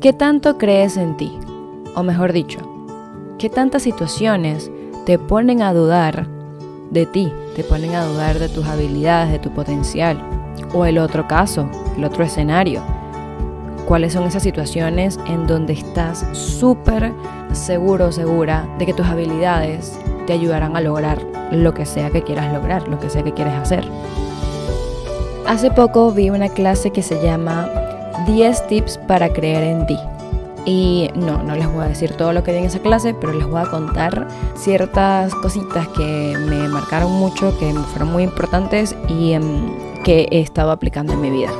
[0.00, 1.38] ¿qué tanto crees en ti?
[1.94, 2.58] O mejor dicho,
[3.38, 4.70] ¿qué tantas situaciones
[5.06, 6.26] te ponen a dudar
[6.90, 7.32] de ti?
[7.56, 10.22] Te ponen a dudar de tus habilidades, de tu potencial.
[10.74, 12.82] O el otro caso, el otro escenario.
[13.86, 17.12] ¿Cuáles son esas situaciones en donde estás súper
[17.52, 21.18] seguro o segura de que tus habilidades te ayudarán a lograr
[21.50, 23.84] lo que sea que quieras lograr, lo que sea que quieres hacer?
[25.48, 27.68] Hace poco vi una clase que se llama
[28.26, 29.98] 10 tips para creer en ti.
[30.66, 33.32] Y no, no les voy a decir todo lo que vi en esa clase, pero
[33.32, 39.32] les voy a contar ciertas cositas que me marcaron mucho, que fueron muy importantes y
[39.32, 39.72] em,
[40.04, 41.50] que he estado aplicando en mi vida.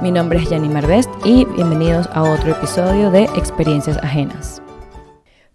[0.00, 4.62] Mi nombre es Janine Marvest y bienvenidos a otro episodio de Experiencias Ajenas.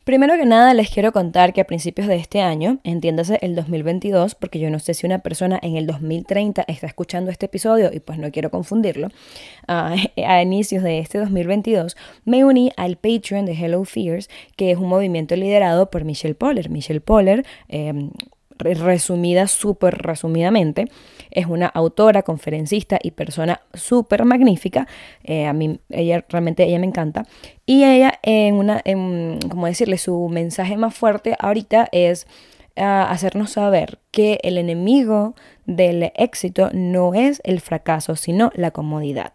[0.06, 4.36] Primero que nada les quiero contar que a principios de este año, entiéndase el 2022,
[4.36, 8.00] porque yo no sé si una persona en el 2030 está escuchando este episodio y
[8.02, 9.10] pues no quiero confundirlo,
[9.68, 14.90] a inicios de este 2022 me uní al Patreon de Hello Fears, que es un
[14.90, 16.70] movimiento liderado por Michelle Poller.
[16.70, 18.12] Michelle Poller, em,
[18.58, 20.86] resumida, súper resumidamente,
[21.32, 24.88] es una autora, conferencista y persona súper magnífica.
[25.24, 27.26] Eh, a mí, ella realmente, ella me encanta.
[27.66, 32.28] Y ella, en una, en, como decirle, su mensaje más fuerte ahorita es
[32.76, 39.34] ah, hacernos saber que el enemigo del éxito no es el fracaso, sino la comodidad.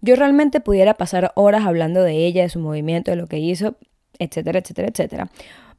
[0.00, 3.76] Yo realmente pudiera pasar horas hablando de ella, de su movimiento, de lo que hizo,
[4.18, 5.30] etcétera, etcétera, etcétera.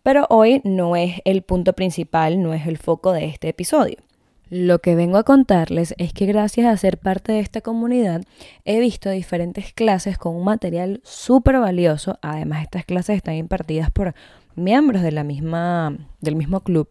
[0.07, 3.97] Pero hoy no es el punto principal, no es el foco de este episodio.
[4.49, 8.21] Lo que vengo a contarles es que gracias a ser parte de esta comunidad
[8.63, 12.19] he visto diferentes clases con un material súper valioso.
[12.21, 14.15] Además, estas clases están impartidas por
[14.55, 16.87] miembros de la misma, del mismo club.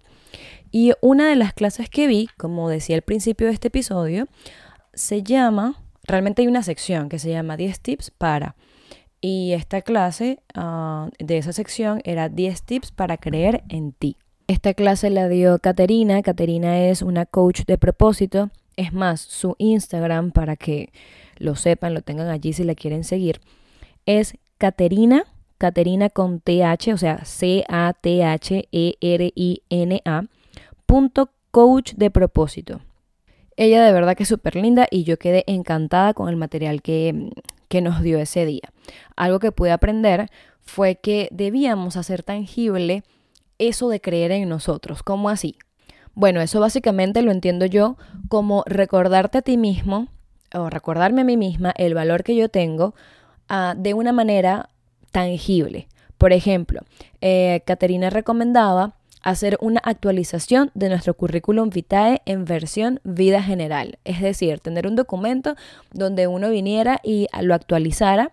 [0.71, 4.29] Y una de las clases que vi, como decía al principio de este episodio,
[4.93, 8.57] se llama, realmente hay una sección que se llama 10 tips para
[9.21, 14.17] y esta clase ah, de esa sección era 10 tips para creer en ti.
[14.49, 16.23] Esta clase la dio Caterina.
[16.23, 18.51] Caterina es una coach de propósito.
[18.77, 20.93] Es más, su Instagram, para que
[21.39, 23.41] lo sepan, lo tengan allí si la quieren seguir,
[24.05, 25.25] es Caterina,
[25.59, 27.75] Caterina con TH, o sea, C-A-T-H-E-R-I-N-A,
[30.87, 32.81] punto coach de propósito.
[33.57, 37.31] Ella de verdad que es súper linda y yo quedé encantada con el material que,
[37.69, 38.73] que nos dio ese día.
[39.17, 43.03] Algo que pude aprender fue que debíamos hacer tangible
[43.59, 45.03] eso de creer en nosotros.
[45.03, 45.57] ¿Cómo así?
[46.15, 47.97] Bueno, eso básicamente lo entiendo yo
[48.29, 50.09] como recordarte a ti mismo
[50.55, 52.95] o recordarme a mí misma el valor que yo tengo
[53.49, 54.71] ah, de una manera
[55.11, 55.89] tangible.
[56.19, 56.81] Por ejemplo,
[57.21, 63.99] eh, Caterina recomendaba hacer una actualización de nuestro currículum vitae en versión vida general.
[64.05, 65.57] Es decir, tener un documento
[65.93, 68.33] donde uno viniera y lo actualizara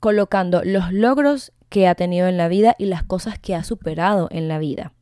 [0.00, 4.26] colocando los logros que ha tenido en la vida y las cosas que ha superado
[4.32, 4.92] en la vida.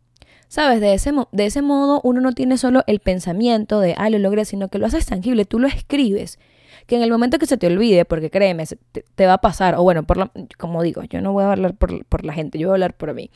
[0.48, 0.82] ¿Sabes?
[0.82, 4.44] De ese, de ese modo uno no tiene solo el pensamiento de, ah, lo logré,
[4.44, 6.38] sino que lo haces tangible, tú lo escribes.
[6.86, 8.64] Que en el momento que se te olvide, porque créeme,
[9.14, 12.04] te, va a pasar, o bueno, por como digo, yo no voy a hablar por,
[12.04, 13.30] por la gente, yo voy a hablar por mí.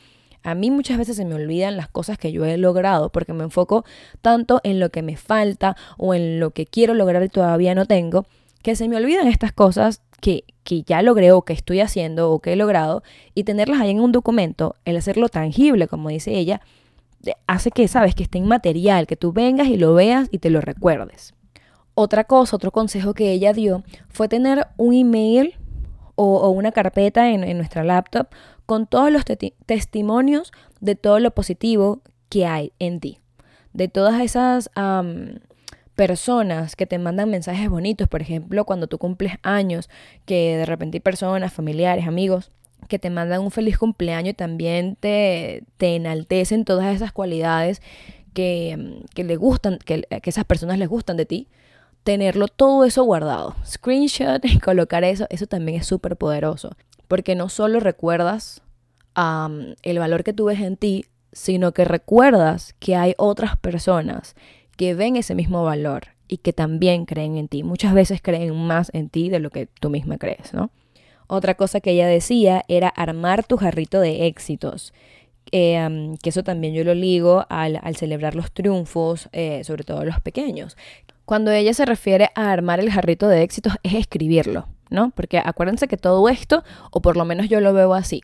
[0.47, 3.43] A mí muchas veces se me olvidan las cosas que yo he logrado porque me
[3.43, 3.83] enfoco
[4.21, 7.85] tanto en lo que me falta o en lo que quiero lograr y todavía no
[7.85, 8.25] tengo,
[8.63, 12.39] que se me olvidan estas cosas que, que ya logré o que estoy haciendo o
[12.39, 13.03] que he logrado
[13.35, 16.61] y tenerlas ahí en un documento, el hacerlo tangible, como dice ella,
[17.45, 20.49] hace que, sabes, que esté en material, que tú vengas y lo veas y te
[20.49, 21.33] lo recuerdes.
[21.93, 25.55] Otra cosa, otro consejo que ella dio fue tener un email
[26.17, 28.27] o, una carpeta en, nuestra laptop
[28.65, 29.23] con todos los
[29.65, 30.51] testimonios
[30.81, 33.19] de todo lo positivo que hay en ti.
[33.71, 34.69] De todas esas
[35.95, 39.89] personas que te mandan mensajes bonitos, por ejemplo, cuando tú cumples años,
[40.25, 42.51] que de repente hay personas, familiares, amigos,
[42.89, 47.81] que te mandan un feliz cumpleaños y también te, te enaltecen todas esas cualidades
[48.33, 51.47] que, que le gustan, que esas personas les gustan de ti
[52.07, 53.57] tenerlo todo eso guardado.
[53.65, 56.71] Screenshot y colocar eso, eso también es súper poderoso
[57.07, 58.61] porque no solo recuerdas
[59.81, 64.35] el valor que tú ves en ti, sino que recuerdas que hay otras personas
[64.77, 67.63] que ven ese mismo valor y que también creen en ti.
[67.63, 70.69] Muchas veces creen más en ti de lo que tú misma crees, ¿no?
[71.25, 74.93] Otra cosa que ella decía era armar tu jarrito de éxitos.
[75.51, 80.21] Eh, que eso también yo lo ligo al, celebrar los triunfos, eh, sobre todo los
[80.21, 80.77] pequeños.
[81.27, 84.69] Cuando ella se refiere a armar el jarrito de éxitos es escribirlo.
[84.89, 85.11] ¿no?
[85.11, 88.21] Porque acuérdense que todo esto, o por lo menos yo lo veo así,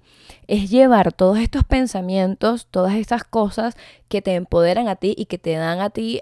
[0.47, 3.75] es llevar todos estos pensamientos, todas estas cosas
[4.07, 6.21] que te empoderan a ti y que te dan a ti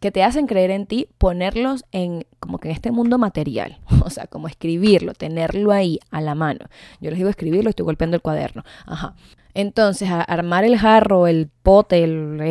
[0.00, 4.10] que te hacen creer en ti, ponerlos en como que en este mundo material, o
[4.10, 6.66] sea, como escribirlo, tenerlo ahí a la mano.
[7.00, 8.64] Yo les digo escribirlo, estoy golpeando el cuaderno.
[8.84, 9.14] Ajá.
[9.54, 12.02] Entonces, armar el jarro, el pote,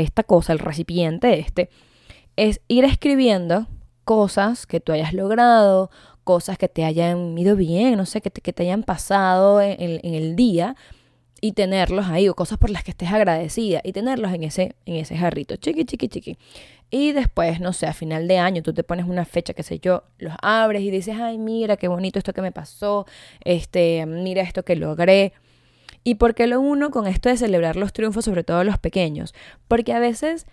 [0.01, 1.69] esta cosa, el recipiente este,
[2.35, 3.67] es ir escribiendo
[4.03, 5.91] cosas que tú hayas logrado,
[6.23, 9.75] cosas que te hayan ido bien, no sé, que te, que te hayan pasado en,
[9.79, 10.75] en el día
[11.41, 14.95] y tenerlos ahí, o cosas por las que estés agradecida, y tenerlos en ese, en
[14.97, 16.37] ese jarrito, chiqui, chiqui, chiqui.
[16.91, 19.79] Y después, no sé, a final de año tú te pones una fecha, qué sé
[19.79, 23.07] yo, los abres y dices, ay, mira, qué bonito esto que me pasó,
[23.43, 25.33] este, mira esto que logré.
[26.03, 29.33] ¿Y por qué lo uno con esto de celebrar los triunfos, sobre todo los pequeños?
[29.67, 30.45] Porque a veces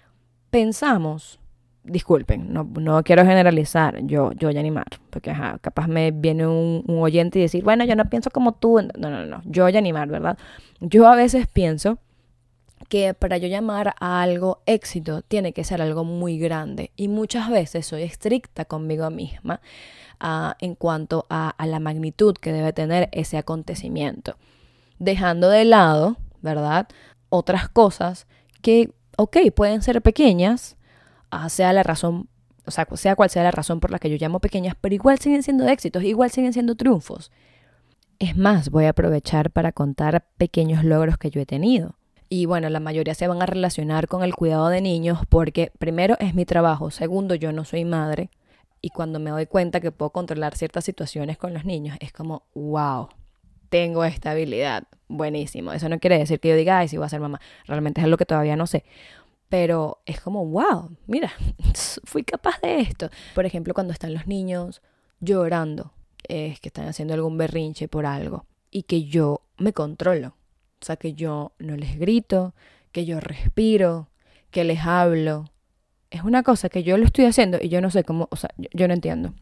[0.51, 1.39] pensamos,
[1.88, 6.46] disculpen, no, no quiero generalizar, yo, yo voy a animar, porque ajá, capaz me viene
[6.46, 9.75] un, oyente y decir, bueno, yo no pienso como tú, no, no, no, yo voy
[9.75, 10.38] a animar, ¿verdad?
[10.81, 11.99] Yo a veces pienso
[12.88, 17.50] que para yo llamar a algo éxito tiene que ser algo muy grande y muchas
[17.50, 19.61] veces soy estricta conmigo misma
[20.23, 24.37] uh, en cuanto a, a la magnitud que debe tener ese acontecimiento,
[24.99, 26.88] dejando de lado, ¿verdad?
[27.29, 28.26] Otras cosas
[28.62, 30.78] que, ok, pueden ser pequeñas,
[31.49, 32.29] sea la razón,
[32.67, 35.19] o sea, sea cual sea la razón por la que yo llamo pequeñas, pero igual
[35.19, 37.31] siguen siendo éxitos, igual siguen siendo triunfos.
[38.19, 41.95] Es más, voy a aprovechar para contar pequeños logros que yo he tenido.
[42.29, 46.17] Y bueno, la mayoría se van a relacionar con el cuidado de niños porque primero
[46.21, 48.31] es mi trabajo, segundo yo no soy madre
[48.83, 52.43] y cuando me doy cuenta que puedo controlar ciertas situaciones con los niños es como,
[52.55, 53.09] wow,
[53.71, 55.73] tengo esta habilidad, buenísimo.
[55.73, 58.05] Eso no quiere decir que yo diga, ay, sí voy a ser mamá, realmente es
[58.05, 58.85] algo que todavía no sé
[59.49, 61.33] pero es como, wow, mira,
[62.05, 63.11] fui capaz de esto.
[63.35, 64.83] Por ejemplo, cuando están los niños
[65.21, 65.93] llorando,
[66.25, 70.35] es que están haciendo algún berrinche por algo y que yo me controlo.
[70.81, 72.55] O sea, que yo no les grito,
[72.93, 74.09] que yo respiro,
[74.50, 75.51] que les hablo.
[76.11, 78.51] Es una cosa que yo lo estoy haciendo y yo no sé cómo, o sea,
[78.56, 79.35] yo, no entiendo.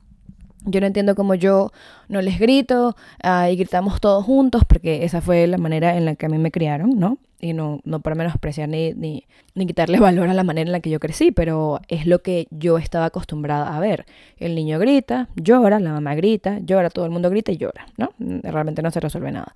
[0.66, 1.72] Yo no entiendo cómo yo
[2.08, 6.16] no les grito ah, y gritamos todos juntos, porque esa fue la manera en la
[6.16, 7.18] que a mí me criaron, ¿no?
[7.40, 10.80] y no, no por menospreciar ni, ni, ni, quitarle valor a la manera en la
[10.80, 14.06] que yo crecí, pero es lo que yo estaba acostumbrada a ver.
[14.38, 18.10] El niño grita, llora, la mamá grita, llora, todo el mundo grita y llora, ¿no?
[18.18, 19.54] Realmente no se resuelve nada.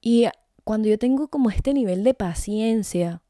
[0.00, 0.26] Y
[0.64, 3.20] cuando yo tengo como este nivel de paciencia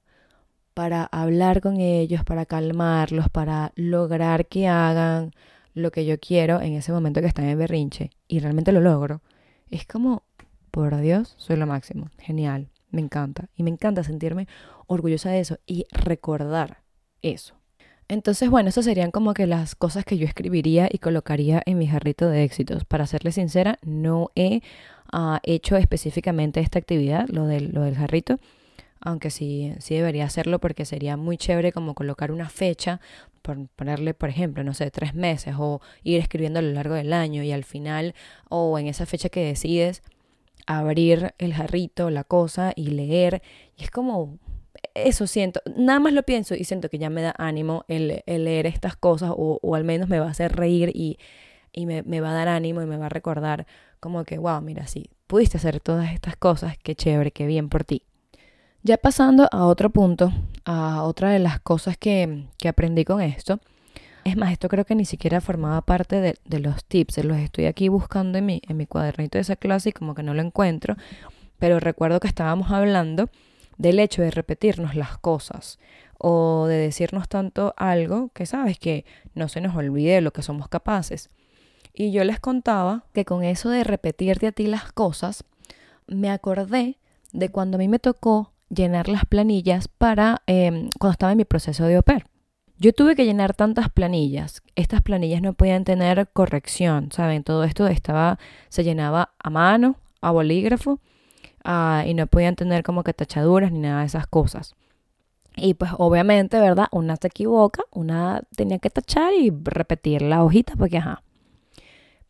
[0.74, 5.32] para hablar con ellos, para calmarlos, para lograr que hagan
[5.74, 9.22] lo que yo quiero en ese momento que están en berrinche, y realmente lo logro,
[9.70, 10.24] es como,
[10.70, 13.48] por Dios, soy lo máximo, genial, me encanta.
[13.56, 14.48] Y me encanta sentirme
[14.86, 16.82] orgullosa de eso y recordar
[17.22, 17.54] eso.
[18.08, 21.86] Entonces, bueno, esas serían como que las cosas que yo escribiría y colocaría en mi
[21.86, 22.84] jarrito de éxitos.
[22.84, 24.62] Para serle sincera, no he
[25.12, 28.40] uh, hecho específicamente esta actividad, lo del, lo del jarrito,
[29.00, 33.00] aunque sí, sí debería hacerlo porque sería muy chévere como colocar una fecha,
[33.42, 37.12] por ponerle, por ejemplo, no sé, tres meses o ir escribiendo a lo largo del
[37.12, 38.14] año y al final
[38.48, 40.02] o en esa fecha que decides,
[40.66, 43.42] abrir el jarrito, la cosa y leer.
[43.76, 44.38] Y es como,
[44.94, 48.66] eso siento, nada más lo pienso y siento que ya me da ánimo el, leer
[48.66, 51.18] estas cosas o, o, al menos me va a hacer reír y,
[51.72, 53.66] y me, va a dar ánimo y me va a recordar
[54.00, 57.84] como que, wow, mira, sí, pudiste hacer todas estas cosas, qué chévere, qué bien por
[57.84, 58.04] ti.
[58.82, 60.32] Ya pasando a otro punto,
[60.64, 63.60] a otra de las cosas que, que aprendí con esto,
[64.24, 67.24] es más, esto creo que ni siquiera formaba parte de, los tips.
[67.24, 70.22] Los estoy aquí buscando en mi, en mi cuadernito de esa clase y como que
[70.22, 70.96] no lo encuentro.
[71.58, 73.28] Pero recuerdo que estábamos hablando
[73.76, 75.78] del hecho de repetirnos las cosas
[76.18, 80.42] o de decirnos tanto algo que sabes que no se nos olvide de lo que
[80.42, 81.30] somos capaces.
[81.92, 85.44] Y yo les contaba que con eso de repetirte a ti las cosas,
[86.06, 86.98] me acordé
[87.32, 91.44] de cuando a mí me tocó llenar las planillas para em, cuando estaba en mi
[91.44, 92.26] proceso de oper.
[92.78, 94.62] Yo tuve que llenar tantas planillas.
[94.74, 97.44] Estas planillas no podían tener corrección, ¿saben?
[97.44, 98.38] Todo esto estaba,
[98.70, 100.98] se llenaba a mano, a bolígrafo,
[101.62, 104.76] ah, y no podían tener como que tachaduras ni nada de esas cosas.
[105.56, 106.86] Y pues obviamente, ¿verdad?
[106.90, 111.22] Una se equivoca, una tenía que tachar y repetir la hojita porque ajá.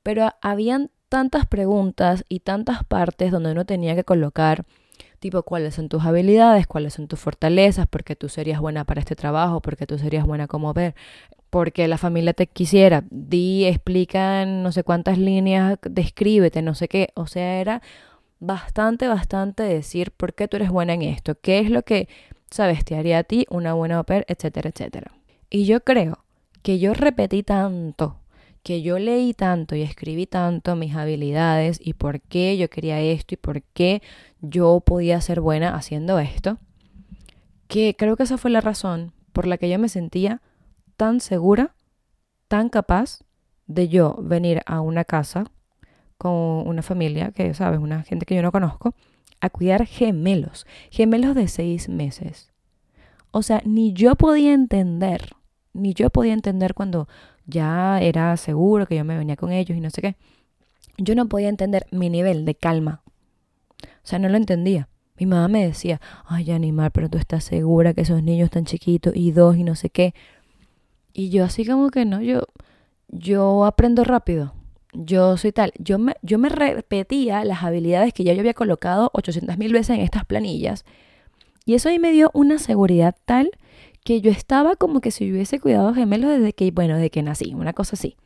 [0.03, 4.65] Pero habían tantas preguntas y tantas partes donde uno tenía que colocar
[5.21, 9.15] tipo cuáles son tus habilidades, cuáles son tus fortalezas, porque tú serías buena para este
[9.15, 10.95] trabajo, porque tú serías buena como ver,
[11.51, 16.89] porque la familia te quisiera, di, explica en no sé cuántas líneas, descríbete, no sé
[16.89, 17.83] qué, o sea, era
[18.41, 22.09] bastante, bastante decir por qué tú eres buena en esto, qué es lo que,
[22.51, 25.13] sabes, te haría a ti una buena oper, etcétera, etcétera.
[25.51, 26.25] Y yo creo
[26.63, 28.20] que yo repetí tanto
[28.63, 33.35] que yo leí tanto y escribí tanto mis habilidades y por qué yo quería esto
[33.35, 34.03] y por qué
[34.41, 36.59] yo podía ser buena haciendo esto,
[37.69, 40.43] que creo que esa fue la razón por la que yo me sentía
[40.97, 41.75] tan segura,
[42.49, 43.21] tan capaz
[43.67, 45.45] de yo venir a una casa
[46.19, 48.95] con una familia que, sabes, una gente que yo no conozco,
[49.41, 52.53] a cuidar gemelos, gemelos de seis meses.
[53.31, 55.31] O sea, ni yo podía entender,
[55.73, 57.09] ni yo podía entender cuando
[57.51, 60.17] ya era seguro que yo me venía con ellos y no sé qué.
[60.97, 63.03] Yo no podía entender mi nivel de calma.
[63.83, 64.89] O sea, no lo entendía.
[65.19, 69.15] Mi mamá me decía, ay, animal, pero tú estás segura que esos niños tan chiquitos
[69.15, 70.15] y dos y no sé qué.
[71.13, 72.47] Y yo así como que no, yo,
[73.09, 74.55] yo aprendo rápido.
[74.93, 75.73] Yo soy tal.
[75.79, 79.97] Yo me, yo me repetía las habilidades que ya yo había colocado 800 mil veces
[79.97, 80.85] en estas planillas.
[81.67, 83.51] Y eso ahí me dio una seguridad tal
[84.11, 87.55] que yo estaba como que si hubiese cuidado gemelos desde que, bueno, desde que nací,
[87.55, 88.17] una cosa así.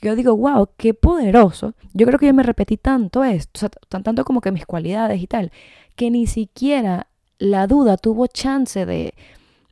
[0.00, 1.74] Yo digo, wow, qué poderoso.
[1.94, 5.26] Yo creo que yo me repetí tanto esto, tan, tanto como que mis cualidades y
[5.26, 5.50] tal,
[5.96, 7.08] que ni siquiera
[7.38, 9.14] la duda tuvo chance de,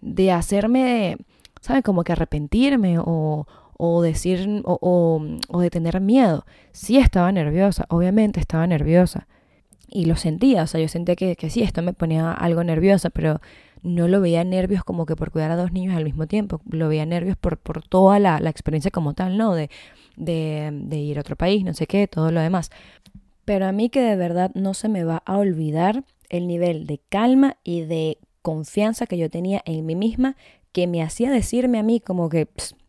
[0.00, 1.18] de hacerme,
[1.60, 1.84] ¿sabes?
[1.84, 3.46] Como que arrepentirme o,
[3.76, 6.46] o decir, o, o, de tener miedo.
[6.72, 9.28] Sí estaba nerviosa, obviamente estaba nerviosa.
[9.88, 13.10] Y lo sentía, o sea, yo sentía que, que sí, esto me ponía algo nerviosa,
[13.10, 13.40] pero
[13.82, 16.88] no lo veía nervios como que por cuidar a dos niños al mismo tiempo, lo
[16.88, 19.54] veía nervios por, por toda la, la experiencia como tal, ¿no?
[19.54, 19.70] De,
[20.16, 22.70] de, de ir a otro país, no sé qué, todo lo demás.
[23.44, 27.00] Pero a mí que de verdad no se me va a olvidar el nivel de
[27.08, 30.36] calma y de confianza que yo tenía en mí misma
[30.72, 32.48] que me hacía decirme a mí como que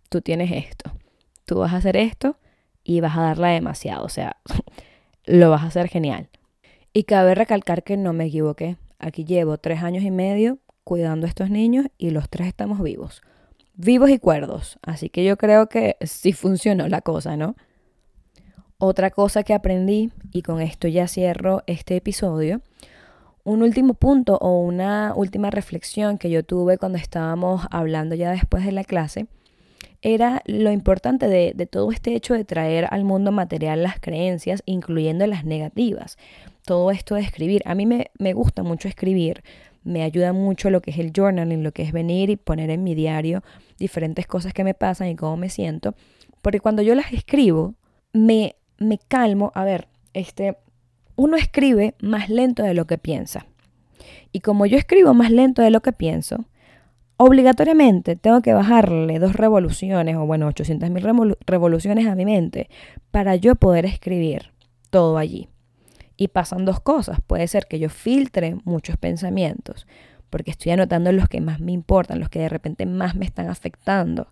[0.09, 0.91] tú tienes esto,
[1.45, 2.37] tú vas a hacer esto
[2.83, 4.37] y vas a darla demasiado, o sea,
[5.25, 6.29] lo vas a hacer genial.
[6.93, 8.75] Y cabe recalcar que no me equivoqué.
[8.99, 13.21] Aquí llevo tres años y medio cuidando a estos niños y los tres estamos vivos.
[13.73, 14.77] Vivos y cuerdos.
[14.81, 17.55] Así que yo creo que sí funcionó la cosa, ¿no?
[18.77, 22.61] Otra cosa que aprendí, y con esto ya cierro este episodio,
[23.43, 28.65] un último punto o una última reflexión que yo tuve cuando estábamos hablando ya después
[28.65, 29.27] de la clase,
[30.01, 34.63] era lo importante de, de, todo este hecho de traer al mundo material las creencias,
[34.65, 36.17] incluyendo las negativas.
[36.65, 37.61] Todo esto de escribir.
[37.65, 39.43] A mí me, me gusta mucho escribir,
[39.83, 42.83] me ayuda mucho lo que es el journaling, lo que es venir y poner en
[42.83, 43.43] mi diario
[43.77, 45.95] diferentes cosas que me pasan y cómo me siento,
[46.41, 47.75] porque cuando yo las escribo,
[48.13, 50.57] me, me calmo, a ver, este,
[51.15, 53.45] uno escribe más lento de lo que piensa.
[54.31, 56.45] Y como yo escribo más lento de lo que pienso,
[57.17, 62.69] obligatoriamente tengo que bajarle dos revoluciones, o bueno, 800 mil revoluciones a mi mente
[63.11, 64.51] para yo poder escribir
[64.89, 65.50] todo allí.
[66.21, 67.19] Y pasan dos cosas.
[67.25, 69.87] Puede ser que yo filtre muchos pensamientos,
[70.29, 73.49] porque estoy anotando los que más me importan, los que de repente más me están
[73.49, 74.27] afectando.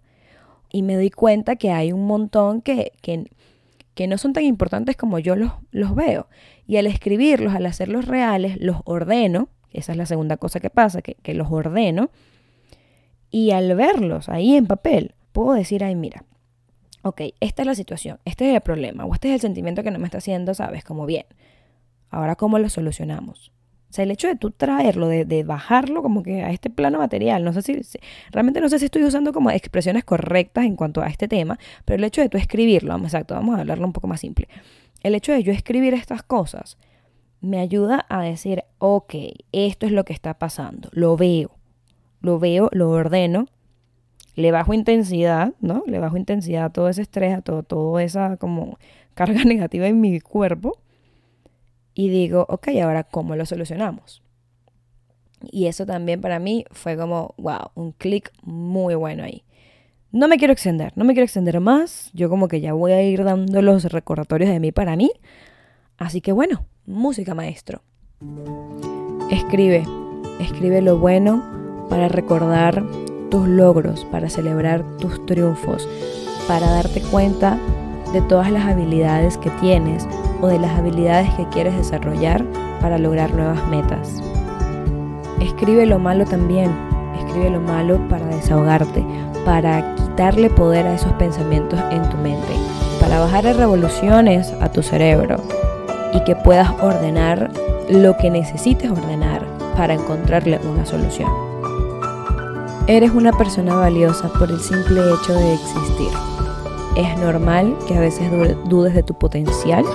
[0.72, 3.31] Y me doy cuenta que hay un montón que, que,
[3.96, 6.27] que no son tan importantes como yo los, los veo.
[6.67, 9.50] Y al escribirlos, al hacerlos reales, los ordeno.
[9.74, 12.12] Esa es la segunda cosa que pasa, que, que los ordeno.
[13.31, 16.24] Y al verlos ahí en papel, puedo decir, ay, mira,
[17.01, 19.89] ok, esta es la situación, este es el problema, o este es el sentimiento que
[19.89, 21.25] no me está haciendo, sabes, como bien.
[22.10, 23.51] Ahora, ¿cómo lo solucionamos?
[23.89, 27.44] O sea, el hecho de tú traerlo, de, bajarlo como que a este plano material,
[27.44, 27.82] no sé si,
[28.32, 31.98] realmente no sé si estoy usando como expresiones correctas en cuanto a este tema, pero
[31.98, 34.48] el hecho de tú escribirlo, vamos, exacto, vamos a hablarlo un poco más simple.
[35.01, 36.78] El hecho de yo escribir estas cosas
[37.42, 39.16] me ayuda a decir, ok,
[39.54, 41.50] esto es lo que está pasando, lo veo,
[42.22, 43.48] lo veo, lo ordeno,
[44.36, 45.84] le bajo intensidad, ¿no?
[45.88, 48.78] Le bajo intensidad a todo ese estrés, a todo, toda esa como
[49.16, 50.78] carga negativa en mi cuerpo
[52.00, 54.24] y digo, ok, ahora cómo lo solucionamos.
[55.41, 59.44] Y eso también para mí fue como, wow, un clic muy bueno ahí.
[60.10, 62.10] No me quiero extender, no me quiero extender más.
[62.13, 65.12] Yo como que ya voy a ir dando los recordatorios de mí para mí.
[65.98, 67.82] Así que bueno, música maestro.
[69.29, 69.84] Escribe,
[70.39, 72.82] escribe lo bueno para recordar
[73.29, 75.86] tus logros, para celebrar tus triunfos,
[76.48, 77.60] para darte cuenta
[78.13, 80.08] de todas las habilidades que tienes
[80.41, 82.43] o de las habilidades que quieres desarrollar
[82.81, 84.22] para lograr nuevas metas.
[85.39, 86.72] Escribe lo malo también,
[87.17, 89.03] escribe lo malo para desahogarte,
[89.46, 92.53] para quitarle poder a esos pensamientos en tu mente,
[93.00, 95.38] para bajar revoluciones a tu cerebro
[96.13, 97.51] y que puedas ordenar
[97.89, 101.29] lo que necesites ordenar para encontrarle una solución.
[102.88, 106.10] Eres una persona valiosa por el simple hecho de existir.
[106.96, 108.31] Es normal que a veces
[108.65, 109.86] dudes de tu potencial.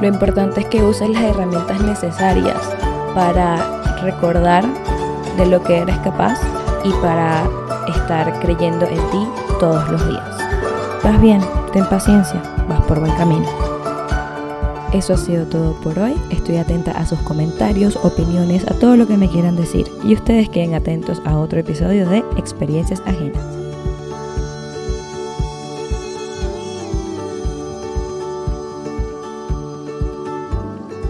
[0.00, 2.56] Lo importante es que uses las herramientas necesarias
[3.14, 4.64] para recordar
[5.36, 6.38] de lo que eres capaz
[6.84, 7.48] y para
[7.88, 10.38] estar creyendo en ti todos los días.
[11.02, 11.40] Vas bien,
[11.72, 13.46] ten paciencia, vas por buen camino.
[14.92, 16.14] Eso ha sido todo por hoy.
[16.30, 19.86] Estoy atenta a sus comentarios, opiniones, a todo lo que me quieran decir.
[20.04, 23.63] Y ustedes queden atentos a otro episodio de Experiencias Ajenas.